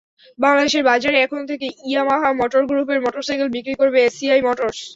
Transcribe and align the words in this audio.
বাংলাদেশের 0.39 0.83
বাজারে 0.89 1.17
এখন 1.21 1.41
থেকে 1.49 1.67
ইয়ামাহা 1.83 2.29
মোটর 2.39 2.63
গ্রুপের 2.69 2.99
মোটরসাইকেল 3.05 3.49
বিক্রি 3.55 3.73
করবে 3.79 3.97
এসিআই 4.01 4.41
মোটরস। 4.47 4.79